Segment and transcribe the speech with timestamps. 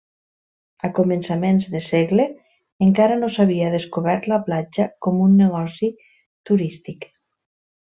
[0.87, 2.25] A començaments de segle,
[2.87, 5.93] encara no s'havia descobert la platja com un negoci
[6.53, 7.09] turístic.